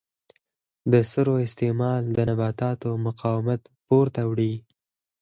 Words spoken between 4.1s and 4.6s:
وړي.